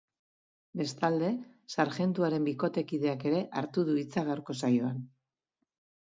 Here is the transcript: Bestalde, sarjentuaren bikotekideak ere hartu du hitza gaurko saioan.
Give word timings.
Bestalde, 0.79 1.27
sarjentuaren 1.75 2.47
bikotekideak 2.47 3.25
ere 3.31 3.41
hartu 3.61 3.83
du 3.91 3.99
hitza 4.05 4.23
gaurko 4.31 4.57
saioan. 4.63 4.97